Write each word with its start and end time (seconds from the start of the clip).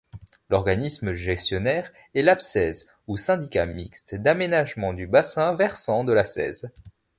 L'organisme 0.49 1.13
gestionnaire 1.13 1.91
est 2.15 2.23
l'abCèze 2.23 2.87
ou 3.05 3.17
Syndicat 3.17 3.67
mixte 3.67 4.15
d'Aménagement 4.15 4.95
du 4.95 5.05
Bassin 5.05 5.53
versant 5.53 6.03
de 6.03 6.11
la 6.11 6.23
Cèze. 6.23 6.71